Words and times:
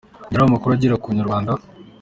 Mu 0.03 0.07
gihe 0.27 0.35
hari 0.35 0.43
amakuru 0.47 0.71
agera 0.73 1.01
ku 1.01 1.07
Inyarwanda. 1.13 1.51